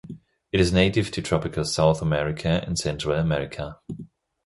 [0.51, 3.77] It is native to tropical South America and Central America.